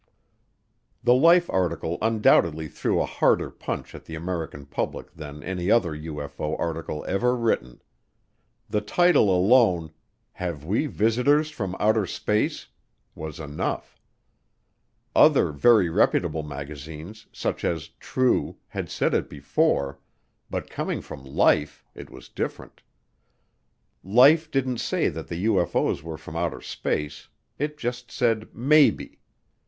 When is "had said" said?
18.69-19.13